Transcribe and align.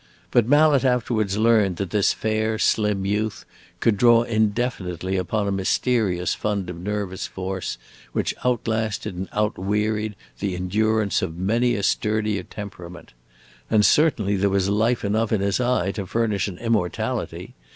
But 0.31 0.47
Mallet 0.47 0.83
afterwards 0.83 1.37
learned 1.37 1.75
that 1.77 1.91
this 1.91 2.11
fair, 2.11 2.57
slim 2.57 3.05
youth 3.05 3.45
could 3.79 3.97
draw 3.97 4.23
indefinitely 4.23 5.15
upon 5.15 5.47
a 5.47 5.51
mysterious 5.51 6.33
fund 6.33 6.71
of 6.71 6.81
nervous 6.81 7.27
force, 7.27 7.77
which 8.11 8.33
outlasted 8.43 9.13
and 9.13 9.29
outwearied 9.31 10.15
the 10.39 10.55
endurance 10.55 11.21
of 11.21 11.37
many 11.37 11.75
a 11.75 11.83
sturdier 11.83 12.41
temperament. 12.41 13.13
And 13.69 13.85
certainly 13.85 14.35
there 14.35 14.49
was 14.49 14.69
life 14.69 15.05
enough 15.05 15.31
in 15.31 15.41
his 15.41 15.59
eye 15.59 15.91
to 15.91 16.07
furnish 16.07 16.47
an 16.47 16.57
immortality! 16.57 17.53